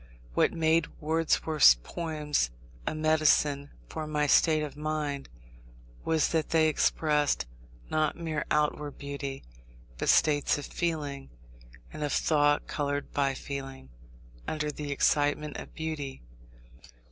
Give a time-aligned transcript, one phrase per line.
[0.33, 2.49] What made Wordsworth's poems
[2.87, 5.29] a medicine for my state of mind,
[6.03, 7.45] was that they expressed,
[7.91, 9.43] not mere outward beauty,
[9.99, 11.29] but states of feeling,
[11.93, 13.89] and of thought coloured by feeling,
[14.47, 16.23] under the excitement of beauty.